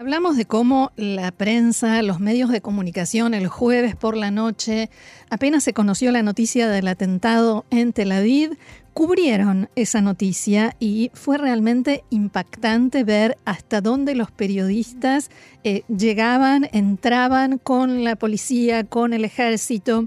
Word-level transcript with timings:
Hablamos 0.00 0.36
de 0.36 0.44
cómo 0.44 0.92
la 0.94 1.32
prensa, 1.32 2.02
los 2.02 2.20
medios 2.20 2.50
de 2.50 2.60
comunicación 2.60 3.34
el 3.34 3.48
jueves 3.48 3.96
por 3.96 4.16
la 4.16 4.30
noche, 4.30 4.90
apenas 5.28 5.64
se 5.64 5.72
conoció 5.72 6.12
la 6.12 6.22
noticia 6.22 6.68
del 6.68 6.86
atentado 6.86 7.64
en 7.70 7.92
Tel 7.92 8.12
Aviv, 8.12 8.56
cubrieron 8.94 9.68
esa 9.74 10.00
noticia 10.00 10.76
y 10.78 11.10
fue 11.14 11.36
realmente 11.36 12.04
impactante 12.10 13.02
ver 13.02 13.38
hasta 13.44 13.80
dónde 13.80 14.14
los 14.14 14.30
periodistas 14.30 15.32
eh, 15.64 15.82
llegaban, 15.88 16.68
entraban 16.70 17.58
con 17.58 18.04
la 18.04 18.14
policía, 18.14 18.84
con 18.84 19.12
el 19.12 19.24
ejército 19.24 20.06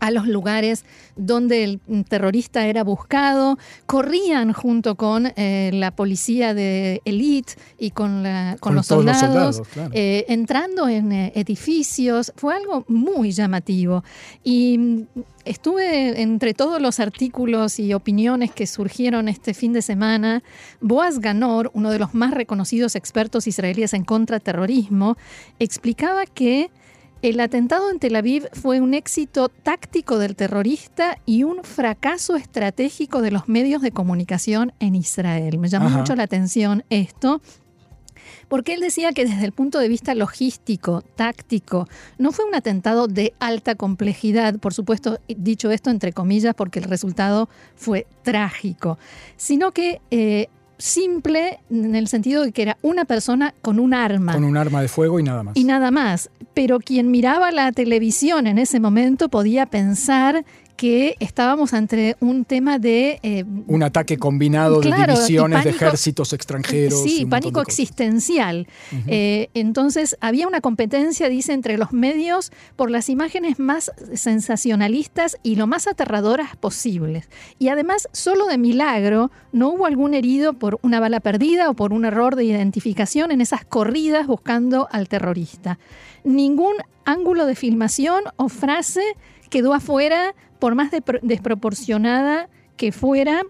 a 0.00 0.10
los 0.10 0.26
lugares 0.26 0.84
donde 1.16 1.64
el 1.64 1.80
terrorista 2.08 2.66
era 2.66 2.84
buscado, 2.84 3.58
corrían 3.86 4.52
junto 4.52 4.94
con 4.94 5.32
eh, 5.36 5.70
la 5.72 5.90
policía 5.90 6.54
de 6.54 7.02
élite 7.04 7.54
y 7.78 7.90
con, 7.90 8.22
los 8.22 8.86
soldados, 8.86 9.62
eh, 9.92 10.24
entrando 10.28 10.88
en 10.88 11.12
eh, 11.12 11.32
edificios. 11.34 12.32
Fue 12.36 12.54
algo 12.54 12.84
muy 12.88 13.32
llamativo. 13.32 14.04
Y 14.44 14.78
mm, 14.78 15.02
estuve 15.44 16.20
entre 16.22 16.54
todos 16.54 16.80
los 16.80 17.00
artículos 17.00 17.78
y 17.78 17.94
opiniones 17.94 18.52
que 18.52 18.66
surgieron 18.66 19.28
este 19.28 19.54
fin 19.54 19.72
de 19.72 19.82
semana, 19.82 20.42
Boaz 20.80 21.18
Ganor, 21.18 21.70
uno 21.74 21.90
de 21.90 21.98
los 21.98 22.14
más 22.14 22.32
reconocidos 22.32 22.94
expertos 22.94 23.46
israelíes 23.46 23.94
en 23.94 24.04
contraterrorismo, 24.04 25.16
explicaba 25.58 26.26
que 26.26 26.70
el 27.22 27.40
atentado 27.40 27.90
en 27.90 27.98
Tel 27.98 28.14
Aviv 28.14 28.48
fue 28.52 28.80
un 28.80 28.94
éxito 28.94 29.48
táctico 29.48 30.18
del 30.18 30.36
terrorista 30.36 31.18
y 31.26 31.42
un 31.42 31.64
fracaso 31.64 32.36
estratégico 32.36 33.22
de 33.22 33.32
los 33.32 33.48
medios 33.48 33.82
de 33.82 33.90
comunicación 33.90 34.72
en 34.78 34.94
Israel. 34.94 35.58
Me 35.58 35.68
llamó 35.68 35.90
mucho 35.90 36.14
la 36.14 36.24
atención 36.24 36.84
esto. 36.90 37.40
Porque 38.48 38.74
él 38.74 38.80
decía 38.80 39.12
que 39.12 39.26
desde 39.26 39.44
el 39.44 39.52
punto 39.52 39.78
de 39.78 39.88
vista 39.88 40.14
logístico, 40.14 41.02
táctico, 41.16 41.86
no 42.18 42.32
fue 42.32 42.46
un 42.46 42.54
atentado 42.54 43.06
de 43.06 43.34
alta 43.40 43.74
complejidad, 43.74 44.58
por 44.58 44.72
supuesto, 44.72 45.18
dicho 45.28 45.70
esto 45.70 45.90
entre 45.90 46.12
comillas, 46.12 46.54
porque 46.54 46.78
el 46.78 46.86
resultado 46.86 47.48
fue 47.76 48.06
trágico, 48.22 48.98
sino 49.36 49.72
que 49.72 50.00
eh, 50.10 50.48
simple 50.78 51.58
en 51.70 51.94
el 51.94 52.08
sentido 52.08 52.44
de 52.44 52.52
que 52.52 52.62
era 52.62 52.78
una 52.82 53.04
persona 53.04 53.54
con 53.62 53.78
un 53.78 53.94
arma. 53.94 54.32
Con 54.32 54.44
un 54.44 54.56
arma 54.56 54.80
de 54.80 54.88
fuego 54.88 55.20
y 55.20 55.22
nada 55.22 55.42
más. 55.42 55.56
Y 55.56 55.64
nada 55.64 55.90
más. 55.90 56.30
Pero 56.54 56.78
quien 56.80 57.10
miraba 57.10 57.50
la 57.50 57.72
televisión 57.72 58.46
en 58.46 58.58
ese 58.58 58.80
momento 58.80 59.28
podía 59.28 59.66
pensar 59.66 60.44
que 60.78 61.16
estábamos 61.18 61.74
ante 61.74 62.16
un 62.20 62.44
tema 62.44 62.78
de... 62.78 63.18
Eh, 63.24 63.44
un 63.66 63.82
ataque 63.82 64.16
combinado 64.16 64.80
de 64.80 64.92
divisiones 64.92 65.64
de 65.64 65.70
ejércitos 65.70 66.32
extranjeros. 66.32 67.02
Sí, 67.02 67.26
pánico 67.26 67.60
existencial. 67.60 68.68
Eh, 69.08 69.50
entonces 69.54 70.16
había 70.20 70.46
una 70.46 70.60
competencia, 70.60 71.28
dice, 71.28 71.52
entre 71.52 71.78
los 71.78 71.92
medios 71.92 72.52
por 72.76 72.92
las 72.92 73.08
imágenes 73.08 73.58
más 73.58 73.90
sensacionalistas 74.14 75.36
y 75.42 75.56
lo 75.56 75.66
más 75.66 75.88
aterradoras 75.88 76.56
posibles. 76.56 77.28
Y 77.58 77.70
además, 77.70 78.08
solo 78.12 78.46
de 78.46 78.56
milagro, 78.56 79.32
no 79.50 79.70
hubo 79.70 79.84
algún 79.84 80.14
herido 80.14 80.52
por 80.52 80.78
una 80.82 81.00
bala 81.00 81.18
perdida 81.18 81.70
o 81.70 81.74
por 81.74 81.92
un 81.92 82.04
error 82.04 82.36
de 82.36 82.44
identificación 82.44 83.32
en 83.32 83.40
esas 83.40 83.64
corridas 83.64 84.28
buscando 84.28 84.86
al 84.92 85.08
terrorista. 85.08 85.80
Ningún 86.22 86.74
ángulo 87.04 87.46
de 87.46 87.56
filmación 87.56 88.22
o 88.36 88.48
frase 88.48 89.02
quedó 89.48 89.74
afuera 89.74 90.34
por 90.58 90.74
más 90.74 90.90
desproporcionada 91.22 92.48
que 92.76 92.92
fuera. 92.92 93.42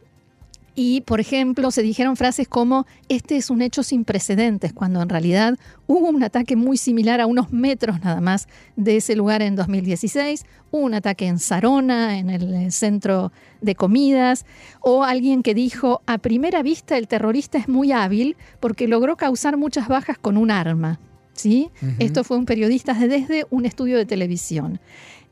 Y, 0.81 1.01
por 1.01 1.19
ejemplo, 1.19 1.73
se 1.73 1.83
dijeron 1.83 2.15
frases 2.15 2.47
como, 2.47 2.87
este 3.09 3.37
es 3.37 3.51
un 3.51 3.63
hecho 3.63 3.83
sin 3.83 4.05
precedentes, 4.05 4.73
cuando 4.73 5.03
en 5.03 5.09
realidad 5.09 5.59
hubo 5.89 6.09
un 6.09 6.23
ataque 6.23 6.55
muy 6.55 6.77
similar 6.77 7.21
a 7.21 7.27
unos 7.27 7.53
metros 7.53 8.01
nada 8.01 8.21
más 8.21 8.47
de 8.77 8.99
ese 8.99 9.17
lugar 9.17 9.43
en 9.43 9.57
2016, 9.57 10.47
hubo 10.71 10.83
un 10.83 10.95
ataque 10.95 11.27
en 11.27 11.41
Sarona, 11.41 12.21
en 12.21 12.31
el 12.31 12.71
centro 12.71 13.33
de 13.61 13.75
comidas, 13.75 14.47
o 14.81 15.03
alguien 15.03 15.43
que 15.43 15.53
dijo, 15.53 16.01
a 16.07 16.19
primera 16.19 16.63
vista 16.63 16.97
el 16.97 17.09
terrorista 17.09 17.59
es 17.59 17.69
muy 17.69 17.91
hábil 17.91 18.37
porque 18.61 18.87
logró 18.87 19.17
causar 19.17 19.57
muchas 19.57 19.89
bajas 19.89 20.17
con 20.17 20.37
un 20.37 20.53
arma. 20.53 21.01
¿Sí? 21.33 21.71
Esto 21.99 22.23
fue 22.23 22.37
un 22.37 22.47
periodista 22.47 22.95
desde 22.95 23.47
un 23.51 23.65
estudio 23.65 23.97
de 23.97 24.07
televisión. 24.07 24.81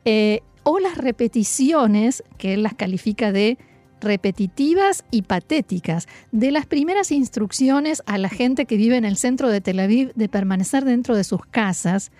Eh, 0.05 0.41
o 0.69 0.79
las 0.79 0.97
repeticiones, 0.97 2.25
que 2.37 2.53
él 2.53 2.63
las 2.63 2.73
califica 2.73 3.31
de 3.31 3.57
repetitivas 4.01 5.05
y 5.11 5.21
patéticas, 5.21 6.09
de 6.33 6.51
las 6.51 6.65
primeras 6.65 7.13
instrucciones 7.13 8.03
a 8.05 8.17
la 8.17 8.27
gente 8.27 8.65
que 8.65 8.75
vive 8.75 8.97
en 8.97 9.05
el 9.05 9.15
centro 9.15 9.47
de 9.49 9.61
Tel 9.61 9.79
Aviv 9.79 10.11
de 10.15 10.27
permanecer 10.27 10.83
dentro 10.83 11.15
de 11.15 11.23
sus 11.23 11.45
casas. 11.45 12.11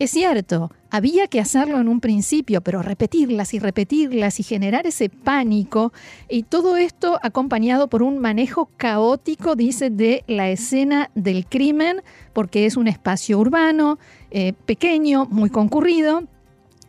Es 0.00 0.10
cierto, 0.10 0.72
había 0.90 1.28
que 1.28 1.38
hacerlo 1.38 1.78
en 1.78 1.86
un 1.86 2.00
principio, 2.00 2.62
pero 2.62 2.82
repetirlas 2.82 3.54
y 3.54 3.60
repetirlas 3.60 4.40
y 4.40 4.42
generar 4.42 4.88
ese 4.88 5.08
pánico, 5.08 5.92
y 6.28 6.42
todo 6.42 6.76
esto 6.76 7.20
acompañado 7.22 7.86
por 7.86 8.02
un 8.02 8.18
manejo 8.18 8.70
caótico, 8.76 9.54
dice, 9.54 9.88
de 9.88 10.24
la 10.26 10.50
escena 10.50 11.12
del 11.14 11.46
crimen, 11.46 12.02
porque 12.32 12.66
es 12.66 12.76
un 12.76 12.88
espacio 12.88 13.38
urbano, 13.38 14.00
eh, 14.32 14.52
pequeño, 14.66 15.26
muy 15.26 15.48
concurrido, 15.48 16.24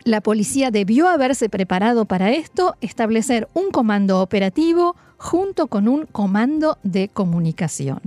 la 0.04 0.22
policía 0.22 0.72
debió 0.72 1.08
haberse 1.08 1.50
preparado 1.50 2.06
para 2.06 2.32
esto, 2.32 2.76
establecer 2.82 3.48
un 3.54 3.72
comando 3.72 4.22
operativo 4.22 4.96
junto 5.18 5.68
con 5.68 5.88
un 5.88 6.06
comando 6.06 6.78
de 6.84 7.10
comunicación. 7.10 8.00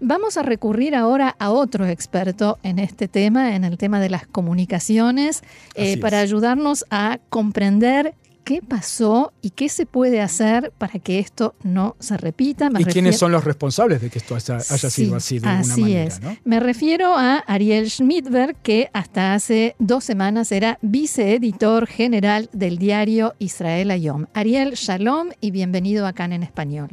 Vamos 0.00 0.36
a 0.36 0.42
recurrir 0.42 0.96
ahora 0.96 1.36
a 1.38 1.52
otro 1.52 1.86
experto 1.86 2.58
en 2.64 2.80
este 2.80 3.06
tema, 3.06 3.54
en 3.54 3.62
el 3.62 3.78
tema 3.78 4.00
de 4.00 4.10
las 4.10 4.26
comunicaciones, 4.26 5.44
eh, 5.76 5.96
para 5.98 6.18
ayudarnos 6.18 6.84
a 6.90 7.20
comprender 7.28 8.14
qué 8.44 8.60
pasó 8.66 9.32
y 9.42 9.50
qué 9.50 9.68
se 9.68 9.86
puede 9.86 10.20
hacer 10.20 10.72
para 10.78 10.98
que 10.98 11.18
esto 11.18 11.54
no 11.62 11.96
se 11.98 12.16
repita. 12.16 12.70
¿Y 12.78 12.84
quiénes 12.84 13.18
son 13.18 13.32
los 13.32 13.44
responsables 13.44 14.00
de 14.00 14.10
que 14.10 14.18
esto 14.18 14.34
haya, 14.34 14.60
sido 14.60 15.16
así 15.16 15.38
de 15.38 15.48
alguna 15.48 15.76
manera? 15.76 16.04
Es. 16.04 16.20
Me 16.44 16.60
refiero 16.60 17.14
a 17.16 17.38
Ariel 17.38 17.88
Schmidberg, 17.88 18.56
que 18.62 18.90
hasta 18.92 19.34
hace 19.34 19.74
dos 19.78 20.04
semanas 20.04 20.52
era 20.52 20.78
viceeditor 20.82 21.86
general 21.86 22.48
del 22.52 22.78
diario 22.78 23.34
Israel 23.38 23.90
Ayom. 23.90 24.26
Ariel, 24.34 24.72
shalom 24.74 25.30
y 25.40 25.50
bienvenido 25.50 26.06
acá 26.06 26.24
en 26.24 26.42
Español. 26.42 26.90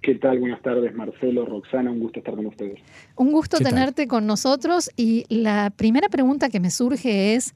¿Qué 0.00 0.14
tal? 0.14 0.38
Buenas 0.38 0.62
tardes, 0.62 0.94
Marcelo, 0.94 1.44
Roxana, 1.44 1.90
un 1.90 1.98
gusto 1.98 2.20
estar 2.20 2.34
con 2.34 2.46
ustedes. 2.46 2.80
Un 3.16 3.32
gusto 3.32 3.58
tenerte 3.58 4.06
con 4.06 4.26
nosotros 4.26 4.90
y 4.96 5.24
la 5.28 5.70
primera 5.70 6.08
pregunta 6.08 6.48
que 6.50 6.60
me 6.60 6.70
surge 6.70 7.34
es, 7.34 7.54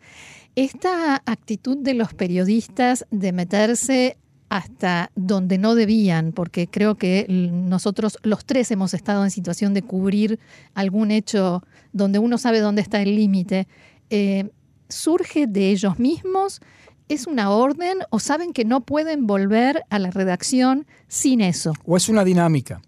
esta 0.56 1.22
actitud 1.26 1.78
de 1.78 1.94
los 1.94 2.14
periodistas 2.14 3.06
de 3.10 3.32
meterse 3.32 4.16
hasta 4.48 5.10
donde 5.16 5.56
no 5.56 5.74
debían, 5.74 6.32
porque 6.32 6.66
creo 6.66 6.96
que 6.96 7.24
nosotros 7.28 8.18
los 8.22 8.44
tres 8.44 8.70
hemos 8.70 8.92
estado 8.92 9.24
en 9.24 9.30
situación 9.30 9.72
de 9.72 9.80
cubrir 9.80 10.38
algún 10.74 11.10
hecho 11.10 11.62
donde 11.94 12.18
uno 12.18 12.36
sabe 12.36 12.60
dónde 12.60 12.82
está 12.82 13.00
el 13.00 13.16
límite, 13.16 13.66
eh, 14.10 14.50
¿surge 14.90 15.46
de 15.46 15.70
ellos 15.70 15.98
mismos? 15.98 16.60
¿Es 17.08 17.26
una 17.26 17.50
orden 17.50 18.00
o 18.10 18.18
saben 18.18 18.52
que 18.52 18.66
no 18.66 18.82
pueden 18.82 19.26
volver 19.26 19.84
a 19.88 19.98
la 19.98 20.10
redacción 20.10 20.84
sin 21.08 21.40
eso? 21.40 21.72
¿O 21.86 21.96
es 21.96 22.10
una 22.10 22.22
dinámica? 22.22 22.82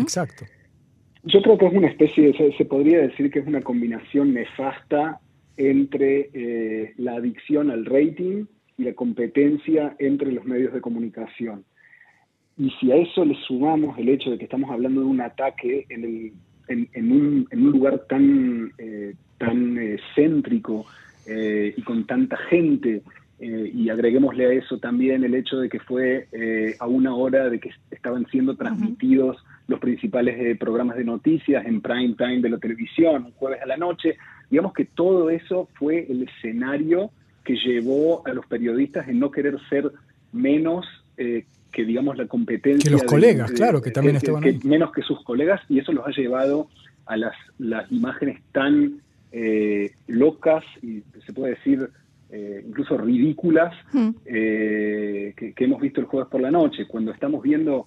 Exacto. 0.00 0.46
Yo 1.24 1.42
creo 1.42 1.58
que 1.58 1.66
es 1.66 1.74
una 1.74 1.88
especie, 1.88 2.32
de, 2.32 2.54
se 2.56 2.64
podría 2.64 2.98
decir 2.98 3.30
que 3.30 3.40
es 3.40 3.46
una 3.46 3.60
combinación 3.60 4.32
nefasta 4.32 5.20
entre 5.56 6.30
eh, 6.32 6.94
la 6.96 7.14
adicción 7.14 7.70
al 7.70 7.84
rating 7.84 8.44
y 8.76 8.84
la 8.84 8.94
competencia 8.94 9.94
entre 9.98 10.32
los 10.32 10.44
medios 10.44 10.72
de 10.72 10.80
comunicación. 10.80 11.64
Y 12.56 12.70
si 12.80 12.92
a 12.92 12.96
eso 12.96 13.24
le 13.24 13.34
sumamos 13.46 13.98
el 13.98 14.08
hecho 14.08 14.30
de 14.30 14.38
que 14.38 14.44
estamos 14.44 14.70
hablando 14.70 15.00
de 15.00 15.06
un 15.06 15.20
ataque 15.20 15.86
en, 15.88 16.04
el, 16.04 16.32
en, 16.68 17.12
un, 17.12 17.48
en 17.50 17.66
un, 17.66 17.72
lugar 17.72 18.06
tan, 18.08 18.72
eh, 18.78 19.14
tan 19.38 19.78
eh, 19.78 19.98
céntrico 20.14 20.86
y 21.26 21.80
con 21.82 22.06
tanta 22.06 22.36
gente, 22.36 23.00
y 23.40 23.88
agreguémosle 23.88 24.44
a 24.44 24.52
eso 24.52 24.78
también 24.78 25.24
el 25.24 25.34
hecho 25.34 25.56
de 25.56 25.70
que 25.70 25.80
fue 25.80 26.28
a 26.78 26.86
una 26.86 27.14
hora 27.14 27.48
de 27.48 27.58
que 27.58 27.70
estaban 27.90 28.26
siendo 28.26 28.56
transmitidos 28.56 29.42
los 29.66 29.80
principales 29.80 30.58
programas 30.58 30.98
de 30.98 31.04
noticias 31.04 31.64
en 31.64 31.80
prime 31.80 32.14
time 32.18 32.40
de 32.40 32.50
la 32.50 32.58
televisión, 32.58 33.24
un 33.24 33.32
jueves 33.32 33.62
a 33.62 33.66
la 33.66 33.78
noche, 33.78 34.18
Digamos 34.50 34.72
que 34.72 34.84
todo 34.84 35.30
eso 35.30 35.68
fue 35.74 36.06
el 36.10 36.22
escenario 36.22 37.10
que 37.44 37.56
llevó 37.56 38.26
a 38.26 38.32
los 38.32 38.46
periodistas 38.46 39.08
en 39.08 39.18
no 39.18 39.30
querer 39.30 39.58
ser 39.68 39.90
menos 40.32 40.86
eh, 41.16 41.44
que, 41.70 41.84
digamos, 41.84 42.16
la 42.16 42.26
competencia. 42.26 42.88
Que 42.88 42.90
los 42.90 43.02
colegas, 43.02 43.52
claro, 43.52 43.82
que 43.82 43.90
también 43.90 44.16
estaban 44.16 44.44
ahí. 44.44 44.58
Menos 44.64 44.92
que 44.92 45.02
sus 45.02 45.22
colegas, 45.24 45.60
y 45.68 45.78
eso 45.78 45.92
los 45.92 46.06
ha 46.06 46.10
llevado 46.10 46.68
a 47.06 47.16
las, 47.16 47.34
las 47.58 47.90
imágenes 47.92 48.40
tan 48.52 49.00
eh, 49.32 49.92
locas 50.06 50.64
y 50.82 51.02
se 51.26 51.32
puede 51.32 51.56
decir 51.56 51.88
incluso 52.66 52.98
ridículas 52.98 53.72
hmm. 53.92 54.10
que, 54.24 55.54
hemos 55.56 55.80
visto 55.80 56.00
el 56.00 56.06
jueves 56.06 56.28
por 56.28 56.40
la 56.40 56.50
noche, 56.50 56.84
cuando 56.84 57.12
estamos 57.12 57.40
viendo 57.40 57.86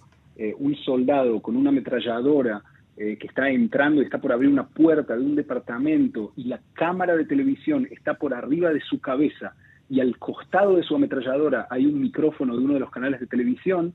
un 0.60 0.74
soldado 0.78 1.42
con 1.42 1.58
una 1.58 1.70
ametralladora 1.70 2.64
que 2.98 3.28
está 3.28 3.48
entrando 3.50 4.02
y 4.02 4.06
está 4.06 4.20
por 4.20 4.32
abrir 4.32 4.50
una 4.50 4.68
puerta 4.68 5.16
de 5.16 5.24
un 5.24 5.36
departamento 5.36 6.34
y 6.36 6.46
la 6.46 6.60
cámara 6.74 7.16
de 7.16 7.26
televisión 7.26 7.88
está 7.92 8.16
por 8.16 8.34
arriba 8.34 8.74
de 8.74 8.82
su 8.82 9.00
cabeza 9.00 9.54
y 9.90 10.00
al 10.00 10.18
costado 10.18 10.76
de 10.76 10.84
su 10.84 10.96
ametralladora 10.96 11.68
hay 11.70 11.86
un 11.86 12.02
micrófono 12.02 12.58
de 12.58 12.64
uno 12.64 12.74
de 12.74 12.80
los 12.80 12.92
canales 12.92 13.20
de 13.20 13.28
televisión, 13.28 13.94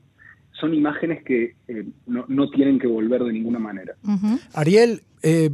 son 0.59 0.73
imágenes 0.73 1.23
que 1.23 1.55
eh, 1.67 1.85
no, 2.07 2.49
tienen 2.49 2.79
que 2.79 2.87
volver 2.87 3.23
de 3.23 3.33
ninguna 3.33 3.59
manera. 3.59 3.95
Ariel, 4.53 5.01
eh, 5.21 5.49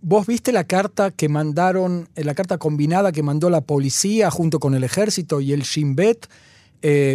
vos 0.00 0.26
viste 0.26 0.52
la 0.52 0.64
carta 0.64 1.10
que 1.10 1.28
mandaron, 1.28 2.08
eh, 2.16 2.24
la 2.24 2.34
carta 2.34 2.58
combinada 2.58 3.12
que 3.12 3.22
mandó 3.22 3.50
la 3.50 3.60
policía 3.60 4.30
junto 4.30 4.58
con 4.58 4.74
el 4.74 4.84
ejército 4.84 5.40
y 5.40 5.52
el 5.52 5.62
Shin 5.62 5.94
Bet, 5.94 6.26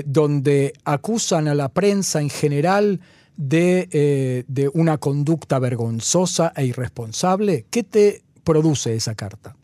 donde 0.06 0.74
acusan 0.84 1.48
a 1.48 1.56
la 1.56 1.70
prensa 1.70 2.20
en 2.20 2.30
general 2.30 3.00
de, 3.38 4.46
de 4.48 4.70
una 4.74 4.98
conducta 4.98 5.60
vergonzosa 5.60 6.54
e 6.56 6.66
irresponsable. 6.66 7.66
¿Qué 7.72 7.84
te 7.84 8.22
produce 8.44 8.96
esa 8.96 9.16
carta? 9.16 9.56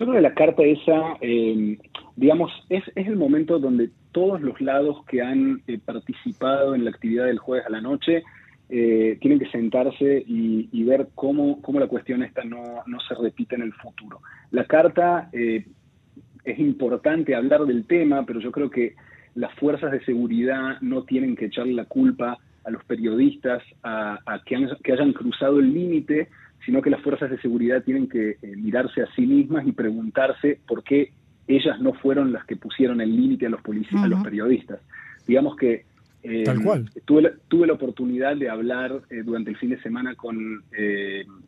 Yo 0.00 0.06
creo 0.06 0.16
que 0.16 0.22
la 0.22 0.34
carta 0.34 0.62
esa, 0.62 1.18
eh, 1.20 1.76
digamos, 2.16 2.50
es, 2.70 2.82
es, 2.94 3.06
el 3.06 3.16
momento 3.16 3.58
donde 3.58 3.90
todos 4.12 4.40
los 4.40 4.58
lados 4.62 5.04
que 5.06 5.20
han 5.20 5.62
eh, 5.66 5.78
participado 5.84 6.74
en 6.74 6.84
la 6.84 6.90
actividad 6.90 7.26
del 7.26 7.38
jueves 7.38 7.66
a 7.66 7.70
la 7.70 7.82
noche 7.82 8.22
eh, 8.70 9.18
tienen 9.20 9.38
que 9.38 9.50
sentarse 9.50 10.24
y, 10.26 10.84
ver 10.84 11.08
cómo, 11.14 11.60
cómo, 11.60 11.78
la 11.78 11.86
cuestión 11.86 12.22
esta 12.22 12.44
no, 12.44 12.82
no, 12.86 12.98
se 13.00 13.14
repite 13.14 13.56
en 13.56 13.62
el 13.62 13.74
futuro. 13.74 14.22
La 14.52 14.64
carta 14.64 15.28
es 15.32 16.58
importante 16.58 17.34
hablar 17.34 17.66
del 17.66 17.84
tema, 17.84 18.24
pero 18.24 18.40
yo 18.40 18.52
creo 18.52 18.70
que 18.70 18.94
las 19.34 19.52
fuerzas 19.56 19.92
de 19.92 20.02
seguridad 20.04 20.80
no 20.80 21.02
tienen 21.02 21.36
que 21.36 21.46
echarle 21.46 21.74
la 21.74 21.84
culpa 21.84 22.38
a 22.70 22.72
los 22.72 22.84
periodistas 22.84 23.62
a, 23.82 24.18
que, 24.46 24.56
que 24.82 24.92
hayan 24.92 25.12
cruzado 25.12 25.58
el 25.58 25.74
límite 25.74 26.28
sino 26.64 26.82
que 26.82 26.90
las 26.90 27.00
fuerzas 27.02 27.30
de 27.30 27.40
seguridad 27.40 27.82
tienen 27.82 28.08
que 28.08 28.30
eh, 28.30 28.56
mirarse 28.56 29.02
a 29.02 29.06
sí 29.14 29.26
mismas 29.26 29.66
y 29.66 29.72
preguntarse 29.72 30.60
por 30.66 30.84
qué 30.84 31.12
ellas 31.48 31.80
no 31.80 31.94
fueron 31.94 32.32
las 32.32 32.44
que 32.44 32.56
pusieron 32.56 33.00
el 33.00 33.14
límite 33.16 33.46
a 33.46 33.50
los 33.50 33.62
policías, 33.62 34.02
a 34.02 34.08
los 34.08 34.22
periodistas. 34.22 34.80
Digamos 35.26 35.56
que 35.56 35.84
eh, 36.22 36.44
cual. 36.62 36.90
Tuve, 37.06 37.22
la, 37.22 37.32
tuve 37.48 37.66
la 37.66 37.72
oportunidad 37.72 38.36
de 38.36 38.50
hablar 38.50 39.00
eh, 39.08 39.22
durante 39.24 39.50
el 39.50 39.56
fin 39.56 39.70
de 39.70 39.80
semana 39.80 40.14
con, 40.14 40.62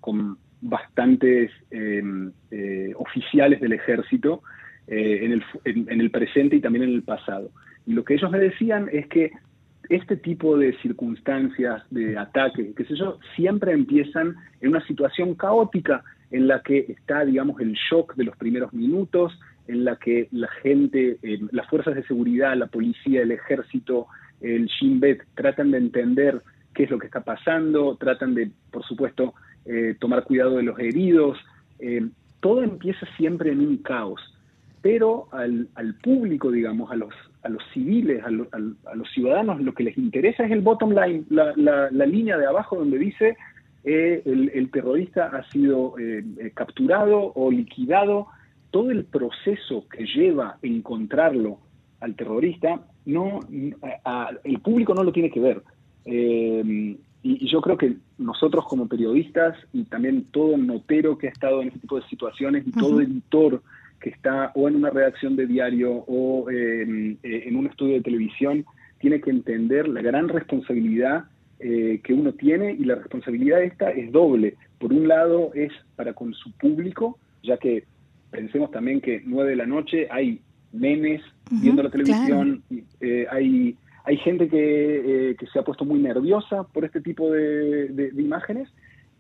con 0.01 0.39
bastantes 0.63 1.51
oficiales 2.97 3.61
del 3.61 3.75
ejército 3.75 4.43
en 4.87 5.33
el, 5.33 5.45
en 5.65 6.01
el 6.01 6.11
presente 6.11 6.57
y 6.57 6.61
también 6.61 6.85
en 6.85 6.95
el 6.95 7.03
pasado. 7.03 7.51
Y 7.87 7.93
lo 7.93 8.05
que 8.05 8.15
ellos 8.15 8.31
me 8.31 8.39
decían 8.39 8.89
es 8.93 9.07
que 9.09 9.31
este 9.95 10.17
tipo 10.17 10.57
de 10.57 10.77
circunstancias, 10.79 11.83
de 11.91 12.17
ataques, 12.17 12.75
qué 12.75 12.85
sé 12.85 12.97
yo, 12.97 13.19
siempre 13.37 13.73
empiezan 13.73 14.37
en 14.61 14.71
una 14.71 14.87
situación 14.87 15.35
caótica 15.35 16.03
en 16.31 16.49
la 16.49 16.63
que 16.63 16.87
está, 16.89 17.25
digamos, 17.25 17.61
el 17.61 17.75
shock 17.75 18.15
de 18.15 18.25
los 18.25 18.37
primeros 18.37 18.73
minutos, 18.73 19.39
en 19.69 19.85
la 19.85 19.97
que 19.97 20.29
la 20.33 20.49
gente, 20.63 21.19
eh, 21.23 21.41
las 21.51 21.69
fuerzas 21.69 21.95
de 21.95 22.05
seguridad, 22.05 22.57
la 22.57 22.69
policía, 22.69 23.23
el 23.23 23.33
ejército, 23.33 24.07
el 24.41 24.67
Shin 24.67 24.99
Bet, 24.99 25.23
tratan 25.35 25.71
de 25.71 25.79
entender 25.79 26.41
qué 26.75 26.85
es 26.85 26.91
lo 26.91 26.99
que 26.99 27.07
está 27.07 27.21
pasando, 27.21 27.97
tratan 27.97 28.35
de, 28.35 28.51
por 28.71 28.85
supuesto, 28.85 29.35
eh, 29.67 29.95
tomar 30.01 30.25
cuidado 30.25 30.57
de 30.57 30.63
los 30.63 30.79
heridos. 30.79 31.39
Eh, 31.79 32.09
todo 32.41 32.63
empieza 32.63 33.07
siempre 33.19 33.53
en 33.53 33.61
un 33.61 33.77
caos, 33.77 34.21
pero 34.81 35.29
al, 35.33 35.69
al 35.75 35.95
público, 35.97 36.51
digamos, 36.51 36.91
a 36.91 36.97
los, 36.97 37.15
a 37.43 37.49
los 37.49 37.63
civiles, 37.73 38.23
a, 38.25 38.31
los 38.31 39.11
ciudadanos, 39.13 39.61
lo 39.61 39.75
que 39.75 39.85
les 39.85 39.99
interesa 39.99 40.45
es 40.45 40.53
el 40.53 40.61
bottom 40.61 40.91
line, 40.91 41.25
la, 41.31 42.07
línea 42.07 42.39
de 42.39 42.47
abajo 42.47 42.77
donde 42.77 42.99
dice 42.99 43.37
eh, 43.85 44.23
el, 44.25 44.71
terrorista 44.71 45.27
ha 45.27 45.43
sido 45.51 45.99
eh, 45.99 46.25
eh, 46.39 46.53
capturado 46.55 47.33
o 47.35 47.51
liquidado. 47.51 48.29
Todo 48.71 48.91
el 48.91 49.05
proceso 49.05 49.87
que 49.89 50.07
lleva 50.07 50.51
a 50.51 50.59
encontrarlo 50.63 51.59
al 52.01 52.15
terrorista, 52.15 52.81
no, 53.05 53.41
el 53.51 54.61
público 54.61 54.95
no 54.95 55.03
lo 55.03 55.13
tiene 55.13 55.31
que 55.31 55.41
ver. 55.41 55.63
y, 56.05 56.99
yo 57.49 57.61
creo 57.61 57.77
que 57.77 57.97
nosotros 58.19 58.65
como 58.67 58.89
periodistas 58.89 59.57
y 59.73 59.85
también 59.85 60.25
todo 60.31 60.57
notero 60.57 61.19
que 61.19 61.29
ha 61.29 61.31
estado 61.31 61.61
en 61.61 61.69
este 61.69 61.81
tipo 61.81 62.01
de 62.01 62.07
situaciones 62.09 62.67
y 62.67 62.73
todo 62.73 63.01
editor 63.01 63.63
que 64.03 64.11
está 64.11 64.51
o 64.55 64.69
en 64.69 64.77
una 64.77 64.91
redacción 64.91 65.37
de 65.37 65.47
diario 65.47 66.05
o 66.07 66.51
eh, 66.51 67.17
en 67.23 67.57
un 67.57 67.67
estudio 67.67 67.95
de 67.95 68.03
televisión, 68.03 68.67
tiene 68.99 69.21
que 69.21 69.31
entender 69.31 69.89
la 69.89 70.03
gran 70.03 70.29
responsabilidad 70.29 71.25
eh, 71.61 72.01
que 72.03 72.13
uno 72.13 72.33
tiene 72.33 72.73
y 72.73 72.85
la 72.85 72.97
responsabilidad 72.97 73.63
esta 73.63 73.91
es 73.91 74.11
doble. 74.11 74.57
Por 74.79 74.93
un 74.93 75.07
lado 75.07 75.53
es 75.55 75.73
para 75.95 76.13
con 76.13 76.35
su 76.35 76.51
público, 76.53 77.19
ya 77.43 77.57
que 77.57 77.85
pensemos 78.33 78.73
también 78.73 79.01
que 79.01 79.23
nueve 79.25 79.51
de 79.51 79.57
la 79.57 79.67
noche 79.67 80.09
hay 80.11 80.41
memes 80.73 81.23
viendo 81.51 81.83
la 81.83 81.91
televisión, 81.91 82.63
eh, 83.01 83.27
hay, 83.31 83.77
hay 84.05 84.17
gente 84.17 84.49
que, 84.49 85.37
se 85.53 85.59
ha 85.59 85.63
puesto 85.63 85.85
muy 85.85 86.01
nerviosa 86.01 86.65
por 86.65 86.85
este 86.85 87.01
tipo 87.01 87.31
de, 87.31 88.11
imágenes. 88.17 88.69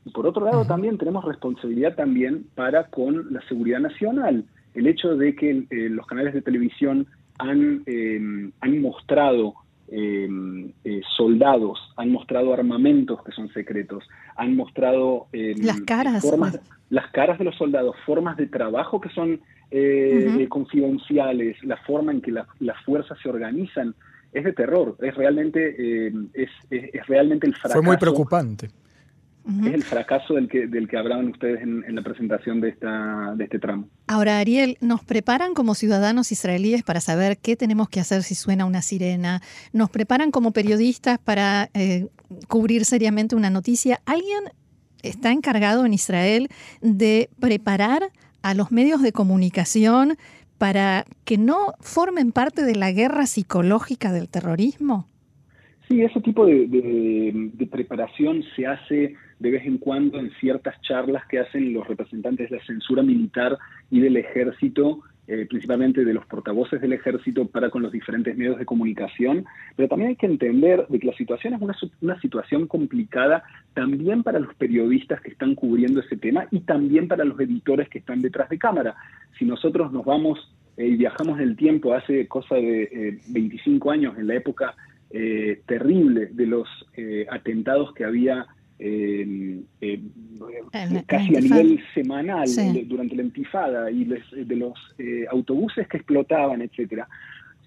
Y 0.05 0.11
por 0.11 0.27
otro 0.27 0.45
lado 0.45 0.65
también 0.65 0.99
tenemos 0.99 1.25
responsabilidad 1.25 1.95
también 1.95 2.47
para 2.57 2.89
con 2.89 3.33
la 3.33 3.41
seguridad 3.47 3.79
nacional 3.79 4.45
el 4.75 4.87
hecho 4.87 5.17
de 5.17 5.35
que 5.35 5.51
eh, 5.51 5.89
los 5.89 6.07
canales 6.07 6.35
de 6.35 6.43
televisión 6.43 7.07
han, 7.39 7.83
em, 7.87 8.53
han 8.61 8.81
mostrado 8.81 9.55
em, 9.89 10.73
eh, 10.85 11.03
soldados, 11.17 11.79
han 11.97 12.11
mostrado 12.11 12.55
armamentos 12.55 13.23
que 13.25 13.33
son 13.33 13.53
secretos, 13.53 14.05
han 14.37 14.57
mostrado 14.57 15.27
em, 15.33 15.59
las 15.63 15.81
caras, 15.83 16.23
formas, 16.23 16.59
las 16.89 17.11
caras 17.11 17.39
de 17.39 17.45
los 17.45 17.57
soldados, 17.57 17.97
formas 18.07 18.37
de 18.37 18.47
trabajo 18.47 19.01
que 19.01 19.11
son 19.11 19.41
eh, 19.71 20.47
confidenciales, 20.49 21.63
la 21.65 21.77
forma 21.79 22.13
en 22.13 22.21
que 22.21 22.33
las 22.33 22.85
fuerzas 22.85 23.19
se 23.23 23.29
organizan, 23.29 23.95
es 24.33 24.45
de 24.45 24.53
terror, 24.53 24.97
es 25.01 25.15
realmente, 25.15 26.07
es, 26.33 26.51
es, 26.71 27.07
realmente 27.07 27.47
el 27.47 27.55
fracaso. 27.55 27.75
Fue 27.75 27.83
muy 27.83 27.99
preocupante. 27.99 28.71
Es 29.45 29.75
el 29.75 29.83
fracaso 29.83 30.35
del 30.35 30.49
que, 30.49 30.69
del 30.69 30.87
que 30.89 30.97
hablaban 30.97 31.29
ustedes 31.29 31.63
en, 31.63 31.95
la 31.95 32.03
presentación 32.03 32.61
de, 32.61 32.69
esta, 32.69 33.35
de 33.35 33.45
este 33.45 33.59
tramo. 33.59 33.89
Ahora, 34.07 34.39
Ariel, 34.39 34.77
¿nos 34.81 35.03
preparan 35.03 35.55
como 35.55 35.75
ciudadanos 35.75 36.31
israelíes 36.31 36.85
para 36.85 37.01
saber 37.01 37.39
qué 37.39 37.57
tenemos 37.57 37.89
que 37.89 37.99
hacer 37.99 38.23
si 38.23 38.37
suena 38.37 38.65
una 38.67 38.83
sirena? 38.83 39.41
¿Nos 39.73 39.91
preparan 39.91 40.31
como 40.31 40.53
periodistas 40.53 41.19
para 41.19 41.71
eh, 41.75 42.07
cubrir 42.47 42.85
seriamente 42.85 43.35
una 43.35 43.51
noticia? 43.51 44.01
¿Alguien 44.07 44.45
está 45.03 45.33
encargado 45.33 45.85
en 45.87 45.95
Israel 45.95 46.49
de 46.81 47.29
preparar 47.41 48.11
a 48.43 48.55
los 48.55 48.71
medios 48.71 49.03
de 49.03 49.11
comunicación 49.11 50.17
para 50.57 51.05
que 51.25 51.37
no 51.37 51.75
formen 51.81 52.31
parte 52.31 52.63
de 52.63 52.77
la 52.77 52.93
guerra 52.93 53.27
psicológica 53.27 54.13
del 54.13 54.29
terrorismo? 54.29 55.09
Sí, 55.89 56.01
ese 56.01 56.21
tipo 56.21 56.47
de 56.47 57.69
preparación 57.69 58.45
se 58.55 58.67
hace 58.69 59.17
de 59.43 59.51
vez 59.51 59.67
en 59.67 59.79
cuando 59.79 60.19
en 60.19 60.31
ciertas 60.41 60.81
charlas 60.83 61.27
que 61.27 61.41
hacen 61.41 61.73
los 61.73 61.87
representantes 61.89 62.49
de 62.49 62.59
la 62.59 62.65
censura 62.65 63.03
militar 63.03 63.59
y 63.91 63.99
del 63.99 64.17
ejército, 64.17 65.01
eh, 65.27 65.47
principalmente 65.49 66.05
de 66.05 66.15
los 66.15 66.25
portavoces 66.27 66.81
del 66.81 66.93
ejército 66.93 67.47
para 67.49 67.69
con 67.69 67.83
los 67.83 67.91
diferentes 67.91 68.37
medios 68.37 68.57
de 68.57 68.65
comunicación, 68.65 69.45
pero 69.75 69.89
también 69.89 70.11
hay 70.11 70.17
que 70.17 70.27
entender 70.27 70.87
de 70.89 70.99
que 71.01 71.09
la 71.09 71.17
situación 71.17 71.55
es 71.55 71.61
una, 72.01 72.21
situación 72.21 72.69
complicada 72.69 73.43
también 73.75 74.23
para 74.23 74.39
los 74.39 74.55
periodistas 74.55 75.21
que 75.21 75.33
están 75.33 75.57
cubriendo 75.57 76.01
ese 76.01 76.17
tema 76.17 76.47
y 76.53 76.61
también 76.61 77.09
para 77.09 77.25
los 77.25 77.39
editores 77.41 77.89
que 77.89 77.99
están 77.99 78.23
detrás 78.23 78.49
de 78.49 78.59
cámara. 78.59 78.95
Si 79.41 79.45
nosotros 79.45 79.93
nos 79.93 80.05
vamos 80.05 80.55
eh, 80.77 80.87
y 80.87 80.97
viajamos 80.97 81.41
en 81.41 81.49
el 81.49 81.57
tiempo 81.57 81.95
hace 81.95 82.29
cosa 82.29 82.55
de 82.55 83.19
25 83.29 83.91
eh, 83.91 83.95
años, 83.95 84.17
en 84.19 84.29
la 84.29 84.37
época 84.37 84.77
terrible 85.67 86.31
de 86.33 86.47
los 86.47 86.67
atentados 87.29 87.93
que 87.93 88.07
había 88.07 88.47
eh, 88.85 89.63
casi 91.07 91.37
a 91.37 91.41
nivel 91.41 91.81
semanal 91.95 92.49
durante 92.87 93.15
la 93.15 93.23
intifada 93.23 93.91
y 93.91 94.05
de 94.05 94.57
los 94.57 94.75
eh, 94.99 95.25
autobuses 95.31 95.87
que 95.87 95.99
explotaban, 95.99 96.63
etcétera. 96.63 97.07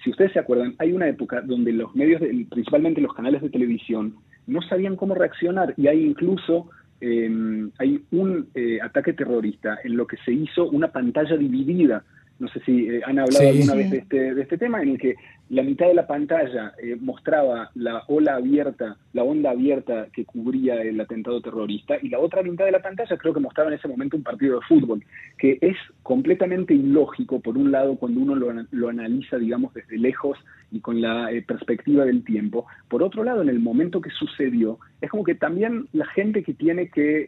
Si 0.03 0.10
ustedes 0.10 0.34
se 0.34 0.39
acuerdan, 0.39 0.75
hay 0.77 0.91
una 0.91 1.07
época 1.07 1.41
donde 1.41 1.72
los 1.72 1.95
medios, 1.95 2.22
principalmente 2.50 3.00
los 3.00 3.13
canales 3.13 3.41
de 3.41 3.50
televisión, 3.50 4.15
no 4.45 4.62
sabían 4.62 4.98
cómo 4.98 5.15
reaccionar 5.15 5.74
y 5.77 5.88
hay 5.88 6.03
incluso 6.03 6.69
em, 7.00 7.72
hay 7.79 8.03
un 8.12 8.50
eh, 8.53 8.79
ataque 8.81 9.13
terrorista 9.13 9.77
en 9.84 9.95
lo 9.95 10.05
que 10.05 10.17
se 10.17 10.34
hizo 10.34 10.69
una 10.69 10.89
pantalla 10.89 11.38
dividida 11.38 12.03
no 12.39 12.48
sé 12.50 12.60
si 12.65 12.88
eh, 12.88 13.01
han 13.06 13.20
hablado 13.20 13.50
alguna 13.50 13.75
vez 13.75 13.92
de 13.92 13.98
este, 14.00 14.34
de 14.36 14.42
este 14.42 14.58
tema, 14.58 14.82
en 14.82 14.89
el 14.89 14.98
que 15.00 15.15
la 15.50 15.62
mitad 15.62 15.88
de 15.88 15.94
la 15.94 16.08
pantalla 16.08 16.74
eh, 16.82 16.98
mostraba 17.00 17.70
la 17.75 18.04
ola 18.08 18.36
abierta, 18.36 18.98
la 19.13 19.24
onda 19.24 19.51
abierta 19.51 20.08
que 20.12 20.25
cubría 20.25 20.82
el 20.82 21.00
atentado 21.00 21.39
terrorista, 21.39 21.96
y 22.01 22.10
la 22.10 22.20
otra 22.20 22.42
mitad 22.42 22.65
de 22.65 22.72
la 22.72 22.82
pantalla 22.82 23.15
creo 23.18 23.34
que 23.34 23.39
mostraba 23.39 23.70
en 23.70 23.77
ese 23.77 23.88
momento 23.88 24.18
un 24.18 24.24
partido 24.24 24.60
de 24.60 24.65
fútbol, 24.65 25.04
que 25.38 25.60
es 25.62 25.77
completamente 26.04 26.74
ilógico, 26.74 27.39
por 27.39 27.58
un 27.58 27.72
lado, 27.72 27.96
cuando 27.96 28.20
uno 28.20 28.36
lo, 28.36 28.89
analiza, 28.89 29.38
digamos, 29.38 29.74
desde 29.74 29.98
lejos 29.98 30.38
y 30.72 30.80
con 30.80 31.00
la 31.00 31.32
eh, 31.32 31.42
perspectiva 31.42 32.06
del 32.06 32.24
tiempo. 32.24 32.65
Por 32.89 33.04
otro 33.04 33.24
lado, 33.24 33.44
en 33.44 33.50
el 33.50 33.60
momento 33.60 34.01
que 34.01 34.10
sucedió, 34.10 34.80
es 35.00 35.10
como 35.10 35.24
que 35.24 35.36
también 35.36 35.88
la 35.94 36.06
gente 36.08 36.44
que 36.44 36.54
tiene 36.54 36.89
que 36.89 37.27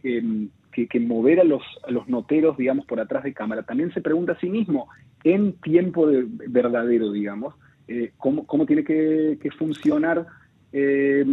que, 0.86 1.00
mover 1.00 1.40
a 1.40 1.44
los, 1.44 1.64
a 1.88 1.92
los 1.92 2.08
noteros, 2.08 2.58
digamos, 2.58 2.86
por 2.86 3.00
atrás 3.00 3.24
de 3.24 3.34
cámara, 3.34 3.64
también 3.64 3.92
se 3.94 4.02
pregunta 4.02 4.34
a 4.34 4.40
sí 4.40 4.50
mismo, 4.50 4.88
en 5.24 5.54
tiempo 5.54 6.08
de, 6.08 6.26
verdadero, 6.28 7.12
digamos, 7.12 7.56
eh, 7.88 8.12
cómo, 8.18 8.66
tiene 8.66 8.84
que, 8.84 9.50
funcionar 9.58 10.28
eh, 10.72 11.26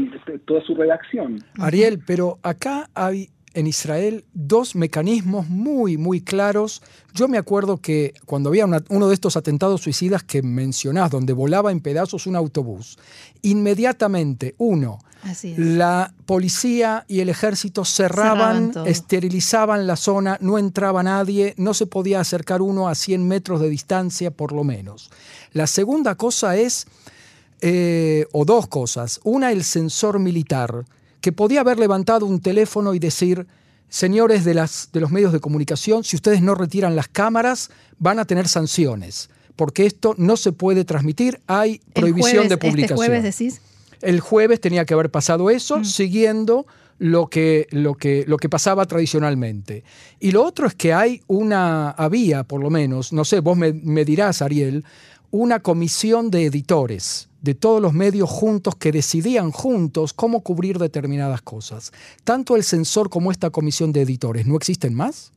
toda 0.46 0.62
su 0.62 0.74
redacción. 0.74 1.40
Ariel, 1.58 2.00
pero 2.06 2.38
acá 2.42 2.88
hay 2.94 3.28
en 3.54 3.66
Israel 3.66 4.24
dos 4.34 4.74
mecanismos 4.74 5.48
muy, 5.48 5.96
muy 5.96 6.20
claros. 6.20 6.82
Yo 7.14 7.28
me 7.28 7.38
acuerdo 7.38 7.78
que 7.78 8.14
cuando 8.26 8.48
había 8.50 8.66
uno 8.66 9.08
de 9.08 9.14
estos 9.14 9.36
atentados 9.36 9.80
suicidas 9.80 10.24
que 10.24 10.42
mencionás, 10.42 11.10
donde 11.10 11.32
volaba 11.32 11.70
en 11.70 11.80
pedazos 11.80 12.26
un 12.26 12.36
autobús, 12.36 12.98
inmediatamente, 13.42 14.54
uno, 14.58 14.98
la 15.56 16.12
policía 16.26 17.04
y 17.08 17.20
el 17.20 17.28
ejército 17.28 17.84
cerraban, 17.84 18.72
esterilizaban 18.86 19.86
la 19.86 19.96
zona, 19.96 20.38
no 20.40 20.58
entraba 20.58 21.02
nadie, 21.02 21.54
no 21.56 21.74
se 21.74 21.86
podía 21.86 22.20
acercar 22.20 22.62
uno 22.62 22.88
a 22.88 22.94
100 22.94 23.26
metros 23.26 23.60
de 23.60 23.68
distancia 23.68 24.30
por 24.30 24.52
lo 24.52 24.64
menos. 24.64 25.10
La 25.52 25.66
segunda 25.66 26.14
cosa 26.16 26.56
es, 26.56 26.86
eh, 27.60 28.26
o 28.32 28.44
dos 28.44 28.66
cosas, 28.68 29.20
una 29.24 29.52
el 29.52 29.64
sensor 29.64 30.18
militar, 30.18 30.84
que 31.20 31.32
podía 31.32 31.60
haber 31.60 31.78
levantado 31.78 32.26
un 32.26 32.40
teléfono 32.40 32.92
y 32.92 32.98
decir, 32.98 33.46
señores 33.88 34.44
de, 34.44 34.54
las, 34.54 34.90
de 34.92 35.00
los 35.00 35.10
medios 35.10 35.32
de 35.32 35.40
comunicación, 35.40 36.04
si 36.04 36.16
ustedes 36.16 36.42
no 36.42 36.54
retiran 36.54 36.96
las 36.96 37.08
cámaras, 37.08 37.70
van 37.98 38.18
a 38.18 38.24
tener 38.24 38.48
sanciones, 38.48 39.30
porque 39.56 39.86
esto 39.86 40.14
no 40.18 40.36
se 40.36 40.52
puede 40.52 40.84
transmitir, 40.84 41.40
hay 41.46 41.80
prohibición 41.94 42.48
de 42.48 42.58
publicación. 42.58 42.82
¿Este 42.82 42.94
jueves 42.94 43.22
decís? 43.22 43.60
El 44.04 44.20
jueves 44.20 44.60
tenía 44.60 44.84
que 44.84 44.94
haber 44.94 45.10
pasado 45.10 45.50
eso, 45.50 45.78
mm. 45.78 45.84
siguiendo 45.84 46.66
lo 46.98 47.28
que, 47.28 47.66
lo, 47.70 47.94
que, 47.94 48.24
lo 48.26 48.36
que 48.36 48.48
pasaba 48.48 48.86
tradicionalmente. 48.86 49.84
Y 50.20 50.30
lo 50.30 50.44
otro 50.44 50.66
es 50.66 50.74
que 50.74 50.92
hay 50.92 51.22
una, 51.26 51.90
había 51.90 52.44
por 52.44 52.60
lo 52.60 52.70
menos, 52.70 53.12
no 53.12 53.24
sé, 53.24 53.40
vos 53.40 53.56
me, 53.56 53.72
me 53.72 54.04
dirás, 54.04 54.42
Ariel, 54.42 54.84
una 55.30 55.60
comisión 55.60 56.30
de 56.30 56.44
editores 56.44 57.28
de 57.42 57.54
todos 57.54 57.82
los 57.82 57.92
medios 57.92 58.30
juntos 58.30 58.74
que 58.76 58.90
decidían 58.90 59.50
juntos 59.50 60.14
cómo 60.14 60.40
cubrir 60.40 60.78
determinadas 60.78 61.42
cosas. 61.42 61.92
Tanto 62.24 62.56
el 62.56 62.64
censor 62.64 63.10
como 63.10 63.30
esta 63.30 63.50
comisión 63.50 63.92
de 63.92 64.00
editores, 64.00 64.46
¿no 64.46 64.56
existen 64.56 64.94
más? 64.94 65.32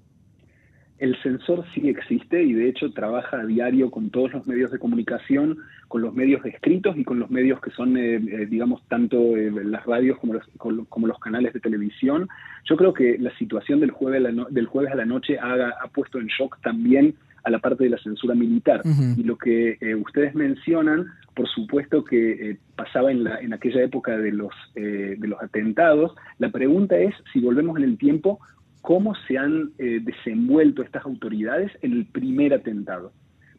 El 1.00 1.16
censor 1.22 1.64
sí 1.74 1.88
existe 1.90 2.42
y 2.42 2.54
de 2.54 2.70
hecho 2.70 2.92
trabaja 2.92 3.42
a 3.42 3.46
diario 3.46 3.92
con 3.92 4.10
todos 4.10 4.34
los 4.34 4.48
medios 4.48 4.72
de 4.72 4.80
comunicación, 4.80 5.58
con 5.88 6.02
los 6.02 6.14
medios 6.14 6.44
escritos 6.46 6.98
y 6.98 7.04
con 7.04 7.20
los 7.20 7.30
medios 7.30 7.62
que 7.62 7.72
son, 7.72 7.98
eh, 7.98 8.16
eh, 8.16 8.46
digamos, 8.48 8.82
tanto 8.88 9.38
eh, 9.38 9.52
las 9.64 9.86
radios 9.86 10.18
como 10.20 10.34
los, 10.34 10.88
como 10.90 11.08
los 11.08 11.20
canales 11.20 11.54
de 11.54 11.60
televisión. 11.60 12.28
Yo 12.66 12.76
creo 12.78 12.94
que 12.94 13.18
la 13.20 13.36
situación 13.38 13.80
del 13.80 13.92
jueves 13.92 14.26
a 14.26 14.32
la, 14.32 14.46
del 14.50 14.66
jueves 14.66 14.92
a 14.92 14.96
la 14.96 15.06
noche 15.06 15.38
ha, 15.40 15.70
ha 15.70 15.88
puesto 15.88 16.20
en 16.20 16.28
shock 16.28 16.60
también 16.62 17.16
a 17.48 17.50
la 17.50 17.60
parte 17.60 17.86
de 17.86 17.90
la 17.92 17.98
censura 18.00 18.36
militar. 18.36 18.82
Y 19.16 19.24
lo 19.24 19.38
que 19.38 19.78
eh, 19.80 19.96
ustedes 19.96 20.36
mencionan, 20.36 21.08
por 21.34 21.48
supuesto 21.48 22.04
que 22.04 22.58
pasaba 22.76 23.10
en, 23.10 23.24
la, 23.24 23.40
en 23.40 23.54
aquella 23.54 23.82
época 23.82 24.18
de 24.18 24.34
los, 24.34 24.54
eh, 24.76 25.16
de 25.18 25.28
los 25.28 25.42
atentados, 25.42 26.14
la 26.40 26.50
pregunta 26.50 26.98
es, 26.98 27.16
si 27.32 27.40
volvemos 27.40 27.78
en 27.78 27.84
el 27.84 27.98
tiempo, 27.98 28.40
¿cómo 28.88 29.14
se 29.28 29.38
han 29.38 29.74
desenvuelto 29.78 30.82
estas 30.82 31.04
autoridades 31.04 31.72
en 31.82 31.92
el 31.92 32.06
primer 32.06 32.54
atentado? 32.54 33.12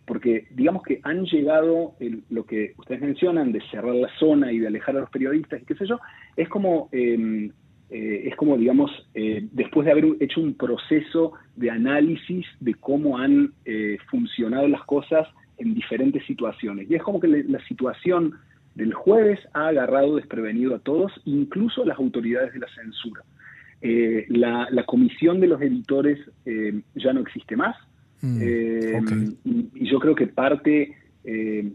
Porque 0.07 0.47
digamos 0.53 0.83
que 0.85 1.01
han 1.03 1.27
llegado, 1.27 1.97
lo 2.31 2.47
que 2.47 2.73
ustedes 2.79 3.03
mencionan, 3.03 3.53
de 3.53 3.61
cerrar 3.71 3.95
la 3.95 4.09
zona 4.19 4.51
y 4.53 4.59
de 4.59 4.69
alejar 4.69 4.97
a 4.97 5.01
los 5.01 5.11
periodistas 5.11 5.61
y 5.61 5.67
qué 5.67 5.75
sé 5.75 5.87
yo, 5.87 6.01
es 6.35 6.49
como 6.49 6.89
em, 6.93 7.51
eh, 7.91 8.29
es 8.29 8.37
como, 8.37 8.57
digamos, 8.57 8.91
eh, 9.15 9.49
después 9.53 9.87
de 9.87 9.93
haber 9.93 10.05
hecho 10.21 10.41
un 10.41 10.55
proceso 10.55 11.33
de 11.57 11.71
análisis 11.71 12.45
de 12.61 12.75
cómo 12.75 13.19
han 13.19 13.53
eh, 13.65 13.97
funcionado 14.11 14.69
las 14.69 14.85
cosas 14.85 15.27
en 15.57 15.75
diferentes 15.75 16.25
situaciones. 16.27 16.91
Y 16.91 16.95
es 16.95 17.03
como 17.03 17.19
que 17.19 17.29
la 17.29 17.65
situación 17.67 18.35
del 18.75 18.93
jueves 18.93 19.41
ha 19.55 19.69
agarrado 19.69 20.17
desprevenido 20.17 20.75
a 20.75 20.81
todos, 20.81 21.13
incluso 21.25 21.83
a 21.83 21.87
las 21.87 21.99
autoridades 21.99 22.53
de 22.53 22.61
la 22.61 22.69
censura. 22.75 23.23
La, 23.81 24.85
comisión 24.87 25.41
de 25.41 25.47
los 25.47 25.61
editores 25.63 26.19
ya 26.95 27.13
no 27.13 27.21
existe 27.21 27.57
más. 27.57 27.77
Mm, 28.21 28.43
y, 28.43 29.69
y, 29.75 29.89
yo 29.89 30.01
creo 30.01 30.15
que 30.15 30.27
parte, 30.27 30.97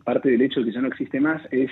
parte 0.04 0.30
del 0.30 0.42
hecho 0.42 0.60
de 0.60 0.66
que 0.68 0.74
ya 0.74 0.82
no 0.82 0.90
existe 0.90 1.20
más 1.20 1.42
es 1.52 1.72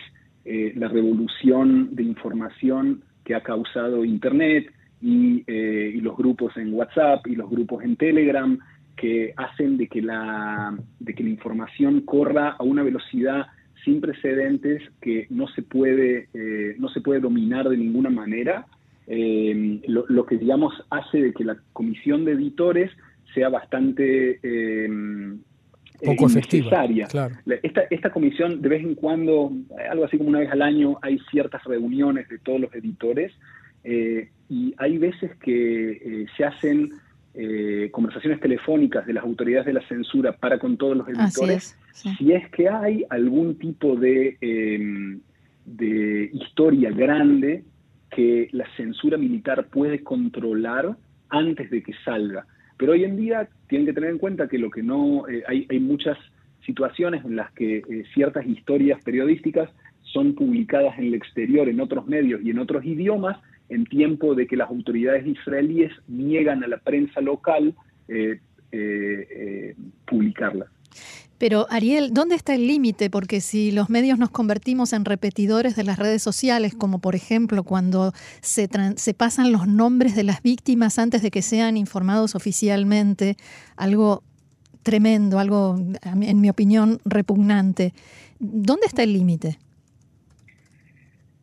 la 0.76 0.88
revolución 0.88 1.96
de 1.96 2.04
información 2.04 3.04
que 3.24 3.36
ha 3.36 3.42
causado 3.42 4.06
Internet 4.06 4.72
eh, 5.04 5.92
y, 5.96 6.02
los 6.02 6.16
grupos 6.16 6.56
en 6.58 6.74
WhatsApp 6.74 7.26
y 7.26 7.36
los 7.36 7.50
grupos 7.50 7.84
en 7.84 7.96
Telegram 7.96 8.58
que 8.96 9.34
hacen 9.36 9.78
de 9.78 9.88
que 9.88 10.02
la, 10.02 10.78
de 11.00 11.16
que 11.16 11.24
la 11.24 11.30
información 11.30 12.02
corra 12.02 12.50
a 12.52 12.64
una 12.64 12.84
velocidad 12.84 13.48
sin 13.84 14.00
precedentes 14.00 14.84
que 15.02 15.26
no 15.32 15.48
se 15.48 15.64
puede, 15.64 16.30
eh, 16.36 16.76
no 16.78 16.88
se 16.90 17.02
puede 17.02 17.20
dominar 17.20 17.68
de 17.68 17.78
ninguna 17.78 18.12
manera, 18.12 18.68
eh, 19.08 19.82
lo, 19.88 20.26
que 20.26 20.38
digamos 20.38 20.74
hace 20.90 21.22
de 21.22 21.34
que 21.34 21.44
la 21.44 21.58
comisión 21.74 22.26
de 22.26 22.34
editores 22.34 22.92
sea 23.34 23.50
bastante 23.50 24.40
poco 26.04 26.28
efectiva. 26.28 26.86
Esta, 27.64 27.82
esta 27.90 28.10
comisión, 28.10 28.62
de 28.62 28.70
vez 28.70 28.84
en 28.84 28.96
cuando, 28.96 29.52
algo 29.90 30.06
así 30.06 30.18
como 30.18 30.30
una 30.30 30.40
vez 30.40 30.52
al 30.52 30.62
año, 30.62 30.98
hay 31.02 31.20
ciertas 31.32 31.64
reuniones 31.64 32.28
de 32.30 32.40
todos 32.40 32.60
los 32.60 32.74
editores 32.74 33.32
eh, 33.84 34.30
y 34.50 34.74
hay 34.78 34.98
veces 34.98 35.32
que 35.38 35.92
eh, 35.92 36.26
se 36.38 36.44
hacen 36.44 36.94
eh, 37.34 37.90
conversaciones 37.92 38.40
telefónicas 38.40 39.06
de 39.06 39.14
las 39.14 39.24
autoridades 39.24 39.66
de 39.66 39.74
la 39.74 39.88
censura 39.88 40.34
para 40.34 40.60
con 40.60 40.78
todos 40.78 40.98
los 40.98 41.08
editores. 41.08 41.78
Si 41.94 42.32
es 42.32 42.50
que 42.50 42.70
hay 42.70 43.06
algún 43.10 43.58
tipo 43.58 43.96
de, 43.96 44.38
de 45.66 46.30
historia 46.34 46.92
grande 46.92 47.64
que 48.12 48.50
la 48.52 48.66
censura 48.76 49.18
militar 49.18 49.68
puede 49.68 50.04
controlar 50.04 50.96
antes 51.30 51.70
de 51.72 51.82
que 51.82 51.94
salga. 52.06 52.46
Pero 52.78 52.92
hoy 52.92 53.04
en 53.04 53.16
día 53.16 53.48
tienen 53.68 53.88
que 53.88 53.94
tener 53.94 54.10
en 54.10 54.18
cuenta 54.18 54.48
que 54.48 54.58
lo 54.58 54.70
que 54.70 54.84
no 54.84 55.28
eh, 55.28 55.44
hay, 55.48 55.66
hay, 55.70 55.80
muchas 55.80 56.18
situaciones 56.66 57.24
en 57.26 57.36
las 57.36 57.52
que 57.54 57.78
eh, 57.78 58.04
ciertas 58.14 58.46
historias 58.46 59.02
periodísticas 59.04 59.70
son 60.02 60.36
publicadas 60.36 60.98
en 61.00 61.06
el 61.06 61.14
exterior, 61.14 61.70
en 61.70 61.80
otros 61.80 62.06
medios 62.06 62.42
y 62.44 62.50
en 62.50 62.60
otros 62.60 62.84
idiomas, 62.84 63.38
en 63.70 63.86
tiempo 63.86 64.36
de 64.36 64.46
que 64.46 64.58
las 64.58 64.70
autoridades 64.70 65.26
israelíes 65.26 65.92
niegan 66.08 66.64
a 66.64 66.68
la 66.68 66.78
prensa 66.78 67.22
local 67.22 67.74
eh, 68.08 68.40
Pero 71.38 71.66
Ariel, 71.72 72.14
¿dónde 72.14 72.36
está 72.36 72.54
el 72.54 72.68
límite? 72.68 73.10
Porque 73.10 73.42
si 73.42 73.72
los 73.72 73.90
medios 73.90 74.20
nos 74.20 74.30
convertimos 74.30 74.94
en 74.94 75.06
repetidores 75.06 75.76
de 75.76 75.84
las 75.84 75.98
redes 75.98 76.22
sociales, 76.22 76.76
como 76.76 77.00
por 77.00 77.16
ejemplo 77.16 77.64
cuando 77.64 78.12
se, 78.42 78.70
se 78.96 79.14
pasan 79.16 79.52
los 79.52 79.68
nombres 79.68 80.16
de 80.16 80.24
las 80.24 80.44
víctimas 80.44 81.00
antes 81.00 81.24
de 81.24 81.32
que 81.32 81.42
sean 81.42 81.78
informados 81.78 82.36
oficialmente, 82.36 83.38
algo 83.76 84.22
tremendo, 84.84 85.40
algo, 85.40 85.78
en 86.04 86.42
mi 86.42 86.50
opinión, 86.50 87.00
repugnante, 87.06 87.94
¿dónde 88.40 88.86
está 88.86 89.02
el 89.02 89.14
límite? 89.14 89.58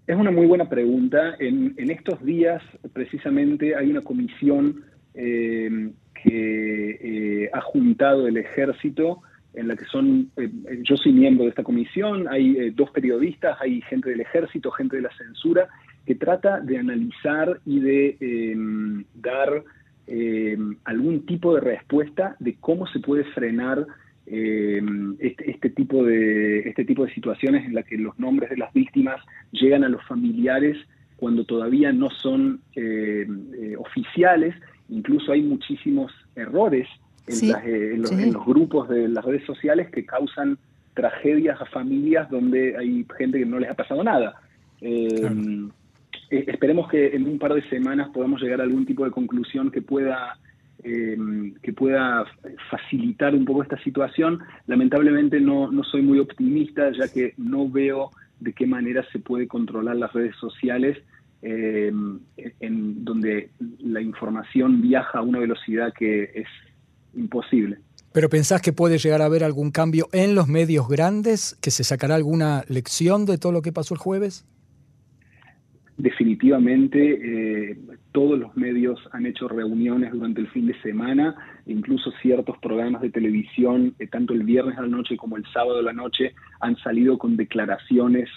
Es 0.07 0.17
una 0.17 0.31
muy 0.31 0.47
buena 0.47 0.69
pregunta. 0.69 1.35
En, 1.39 1.75
estos 1.91 2.25
días, 2.25 2.63
precisamente, 2.93 3.77
hay 3.77 3.91
una 3.91 4.01
comisión 4.01 4.85
eh, 5.15 5.91
que 6.23 6.99
eh, 7.45 7.51
ha 7.53 7.61
juntado 7.61 8.27
el 8.27 8.37
ejército 8.37 9.23
en 9.55 9.69
la 9.69 9.77
que 9.77 9.85
son, 9.87 10.31
eh, 10.37 10.51
yo 10.83 10.97
soy 10.97 11.13
miembro 11.13 11.45
de 11.45 11.51
esta 11.51 11.63
comisión, 11.63 12.27
hay 12.29 12.57
eh, 12.57 12.73
dos 12.75 12.91
periodistas, 12.91 13.59
hay 13.61 13.81
gente 13.83 14.11
del 14.11 14.21
ejército, 14.21 14.71
gente 14.71 14.97
de 14.97 15.03
la 15.03 15.17
censura, 15.17 15.69
que 16.07 16.15
trata 16.15 16.61
de 16.61 16.79
analizar 16.79 17.61
y 17.67 17.81
de 17.81 18.17
em, 18.21 19.05
dar 19.15 19.63
em, 20.07 20.77
algún 20.85 21.27
tipo 21.27 21.55
de 21.55 21.61
respuesta 21.61 22.37
de 22.39 22.57
cómo 22.61 22.87
se 22.87 23.01
puede 23.01 23.25
frenar 23.25 23.87
em, 24.27 25.17
este, 25.19 25.51
este, 25.51 25.71
tipo 25.71 26.05
de, 26.05 26.61
este 26.61 26.85
tipo 26.85 27.05
de 27.05 27.13
situaciones 27.13 27.67
en 27.67 27.75
las 27.75 27.85
que 27.85 27.99
los 27.99 28.19
nombres 28.19 28.51
de 28.51 28.57
las 28.57 28.73
víctimas 28.73 29.21
llegan 29.53 29.85
a 29.85 29.89
los 29.89 30.03
familiares 30.07 30.77
cuando 31.17 31.45
todavía 31.45 31.93
no 31.93 32.11
son 32.11 32.61
oficiales, 33.79 34.55
incluso 34.89 35.33
hay 35.33 35.43
muchísimos 35.43 36.13
errores 36.35 36.89
en, 37.27 38.03
los, 38.03 38.47
grupos 38.47 38.89
de 38.89 39.09
las 39.09 39.25
redes 39.25 39.45
sociales 39.45 39.91
que 39.91 40.05
causan 40.07 40.59
tragedias 40.95 41.61
a 41.61 41.67
familias 41.67 42.31
donde 42.31 42.77
hay 42.77 43.07
gente 43.17 43.39
que 43.39 43.47
no 43.47 43.59
les 43.59 43.71
ha 43.71 43.75
pasado 43.75 44.03
nada. 44.03 44.41
Eh, 44.81 45.31
esperemos 46.31 46.89
que 46.89 47.15
en 47.15 47.27
un 47.27 47.39
par 47.39 47.55
de 47.55 47.69
semanas 47.69 48.09
podamos 48.15 48.41
llegar 48.41 48.61
a 48.61 48.65
algún 48.65 48.87
tipo 48.87 49.05
de 49.05 49.11
conclusión 49.11 49.71
que 49.71 49.83
pueda 49.83 50.39
que 50.81 51.73
pueda 51.73 52.25
facilitar 52.71 53.35
un 53.35 53.45
poco 53.45 53.65
esta 53.65 53.77
situación. 53.83 54.39
Lamentablemente 54.69 55.41
no, 55.41 55.73
no 55.73 55.83
soy 55.83 56.03
muy 56.03 56.21
optimista, 56.21 56.93
ya 56.93 57.09
que 57.09 57.35
no 57.37 57.69
veo 57.69 58.11
de 58.39 58.53
qué 58.53 58.65
manera 58.67 59.05
se 59.11 59.19
puede 59.19 59.49
controlar 59.49 59.97
las 59.97 60.13
redes 60.13 60.37
sociales 60.37 60.97
eh, 61.43 61.93
en 62.61 63.05
donde 63.05 63.51
la 63.79 64.01
información 64.01 64.83
viaja 64.83 65.19
a 65.19 65.23
una 65.23 65.39
velocidad 65.39 65.93
que 65.93 66.25
es 66.35 66.49
imposible. 67.15 67.79
¿Pero 68.13 68.29
pensás 68.29 68.63
que 68.63 68.73
puede 68.73 68.99
llegar 68.99 69.23
a 69.23 69.27
haber 69.27 69.45
algún 69.45 69.71
cambio 69.71 70.09
en 70.13 70.35
los 70.35 70.49
medios 70.49 70.89
grandes? 70.89 71.57
¿Que 71.61 71.71
se 71.71 71.85
sacará 71.85 72.15
alguna 72.15 72.65
lección 72.69 73.27
de 73.27 73.39
todo 73.39 73.53
lo 73.53 73.63
que 73.63 73.73
pasó 73.73 73.95
el 73.95 74.01
jueves? 74.01 74.47
Definitivamente, 75.99 77.71
eh, 77.71 77.79
todos 78.13 78.39
los 78.39 78.57
medios 78.57 79.01
han 79.13 79.27
hecho 79.27 79.49
reuniones 79.49 80.13
durante 80.13 80.41
el 80.41 80.49
fin 80.49 80.67
de 80.67 80.81
semana, 80.81 81.35
incluso 81.67 82.13
ciertos 82.23 82.57
programas 82.59 83.03
de 83.03 83.11
televisión, 83.11 83.95
eh, 83.99 84.07
tanto 84.07 84.33
el 84.33 84.45
viernes 84.45 84.79
a 84.79 84.83
la 84.83 84.89
noche 84.89 85.17
como 85.17 85.37
el 85.37 85.45
sábado 85.53 85.81
a 85.81 85.83
la 85.83 85.93
noche, 85.93 86.35
han 86.61 86.77
salido 86.77 87.19
con 87.19 87.37
declaraciones 87.37 88.29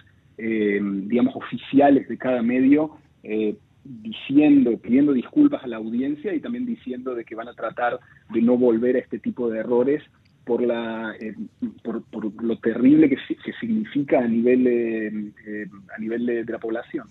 digamos, 0.41 1.35
oficiales 1.35 2.07
de 2.07 2.17
cada 2.17 2.41
medio, 2.41 2.97
eh, 3.23 3.55
diciendo, 3.83 4.77
pidiendo 4.77 5.13
disculpas 5.13 5.63
a 5.63 5.67
la 5.67 5.77
audiencia 5.77 6.33
y 6.33 6.39
también 6.39 6.65
diciendo 6.65 7.15
de 7.15 7.25
que 7.25 7.35
van 7.35 7.47
a 7.47 7.53
tratar 7.53 7.99
de 8.29 8.41
no 8.41 8.57
volver 8.57 8.95
a 8.95 8.99
este 8.99 9.19
tipo 9.19 9.49
de 9.49 9.59
errores 9.59 10.03
por, 10.45 10.61
la, 10.61 11.15
eh, 11.19 11.35
por, 11.83 12.43
lo 12.43 12.57
terrible 12.57 13.09
que, 13.09 13.15
que, 13.15 13.53
significa 13.59 14.19
a 14.19 14.27
nivel, 14.27 15.33
a 15.95 15.99
nivel 15.99 16.25
de, 16.25 16.45
la 16.45 16.59
población. 16.59 17.07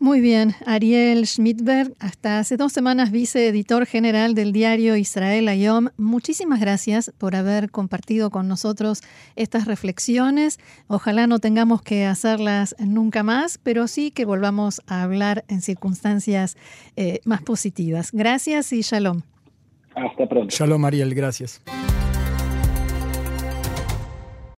Muy 0.00 0.20
bien, 0.20 0.54
Ariel 0.66 1.24
Schmidberg, 1.26 1.94
hasta 1.98 2.38
hace 2.38 2.56
dos 2.56 2.72
semanas 2.72 3.10
viceeditor 3.10 3.86
general 3.86 4.34
del 4.34 4.52
diario 4.52 4.96
Israel 4.96 5.48
Ayom. 5.48 5.88
Muchísimas 5.96 6.60
gracias 6.60 7.12
por 7.16 7.36
haber 7.36 7.70
compartido 7.70 8.30
con 8.30 8.48
nosotros 8.48 9.02
estas 9.36 9.66
reflexiones. 9.66 10.58
Ojalá 10.88 11.26
no 11.26 11.38
tengamos 11.38 11.80
que 11.80 12.04
hacerlas 12.04 12.74
nunca 12.78 13.22
más, 13.22 13.58
pero 13.62 13.86
sí 13.86 14.10
que 14.10 14.24
volvamos 14.24 14.82
a 14.86 15.02
hablar 15.02 15.44
en 15.48 15.62
circunstancias 15.62 16.56
eh, 16.96 17.20
más 17.24 17.42
positivas. 17.42 18.10
Gracias 18.12 18.72
y 18.72 18.82
shalom. 18.82 19.22
Hasta 19.94 20.28
pronto. 20.28 20.54
Shalom, 20.54 20.84
Ariel, 20.84 21.14
gracias. 21.14 21.62